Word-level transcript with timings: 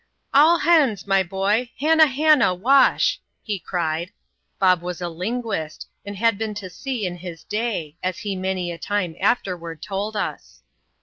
"All 0.33 0.57
ban's, 0.57 1.05
my 1.05 1.21
boy, 1.21 1.69
hanna 1.79 2.07
hanna, 2.07 2.55
wash!" 2.55 3.19
he 3.43 3.59
cried. 3.59 4.11
Bob 4.57 4.81
was 4.81 4.99
a 4.99 5.07
linguist, 5.09 5.87
and 6.03 6.17
had 6.17 6.39
been 6.39 6.55
to 6.55 6.71
sea 6.71 7.05
in 7.05 7.17
his 7.17 7.43
day, 7.43 7.97
as 8.01 8.17
he 8.17 8.35
many 8.35 8.71
a 8.71 8.79
time 8.79 9.15
afterward 9.19 9.79
told 9.79 10.15
us. 10.15 10.63